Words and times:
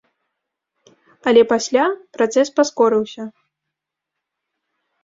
Але 1.31 1.41
пасля 1.53 1.85
працэс 2.17 2.47
паскорыўся. 2.59 3.23